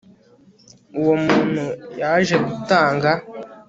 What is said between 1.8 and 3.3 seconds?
yaje gutanga